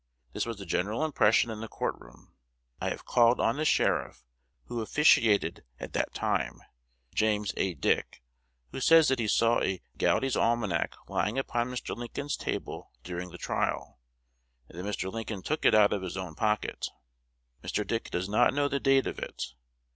This 0.33 0.47
was 0.47 0.57
the 0.57 0.65
general 0.65 1.05
impression 1.05 1.51
in 1.51 1.59
the 1.61 1.67
court 1.67 1.93
room. 1.99 2.33
I 2.79 2.89
have 2.89 3.05
called 3.05 3.39
on 3.39 3.57
the 3.57 3.65
sheriff 3.65 4.23
who 4.65 4.81
officiated 4.81 5.63
at 5.79 5.93
that 5.93 6.11
time 6.15 6.59
(James 7.13 7.53
A. 7.55 7.75
Dick), 7.75 8.23
who 8.71 8.79
says 8.79 9.09
that 9.09 9.19
he 9.19 9.27
saw 9.27 9.59
a 9.61 9.79
'Goudy's 9.99 10.35
Almanac' 10.35 10.95
lying 11.07 11.37
upon 11.37 11.69
Mr. 11.69 11.95
Lincoln's 11.95 12.35
table 12.35 12.91
during 13.03 13.29
the 13.29 13.37
trial, 13.37 13.99
and 14.67 14.79
that 14.79 14.91
Mr. 14.97 15.11
Lincoln 15.13 15.43
took 15.43 15.65
it 15.65 15.75
out 15.75 15.93
of 15.93 16.01
his 16.01 16.17
own 16.17 16.33
pocket. 16.33 16.87
Mr. 17.63 17.85
Dick 17.85 18.09
does 18.09 18.27
not 18.27 18.55
know 18.55 18.67
the 18.67 18.79
date 18.79 19.05
of 19.05 19.19
it. 19.19 19.53